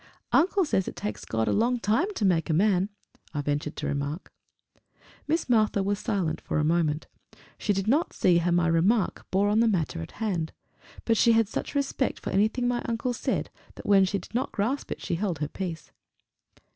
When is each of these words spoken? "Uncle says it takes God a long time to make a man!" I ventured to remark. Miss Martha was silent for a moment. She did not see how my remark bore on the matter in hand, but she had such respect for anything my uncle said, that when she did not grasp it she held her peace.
"Uncle 0.31 0.65
says 0.65 0.87
it 0.87 0.95
takes 0.95 1.25
God 1.25 1.47
a 1.47 1.53
long 1.53 1.79
time 1.79 2.11
to 2.15 2.25
make 2.25 2.49
a 2.49 2.55
man!" 2.55 2.89
I 3.35 3.41
ventured 3.41 3.75
to 3.75 3.85
remark. 3.85 4.31
Miss 5.27 5.47
Martha 5.47 5.83
was 5.83 5.99
silent 5.99 6.41
for 6.41 6.57
a 6.57 6.63
moment. 6.63 7.05
She 7.59 7.71
did 7.71 7.87
not 7.87 8.11
see 8.11 8.39
how 8.39 8.49
my 8.49 8.65
remark 8.65 9.27
bore 9.29 9.47
on 9.47 9.59
the 9.59 9.67
matter 9.67 10.01
in 10.01 10.09
hand, 10.13 10.53
but 11.05 11.17
she 11.17 11.33
had 11.33 11.47
such 11.47 11.75
respect 11.75 12.19
for 12.19 12.31
anything 12.31 12.67
my 12.67 12.81
uncle 12.85 13.13
said, 13.13 13.51
that 13.75 13.85
when 13.85 14.03
she 14.03 14.17
did 14.17 14.33
not 14.33 14.51
grasp 14.53 14.89
it 14.91 15.01
she 15.03 15.13
held 15.13 15.37
her 15.37 15.47
peace. 15.47 15.91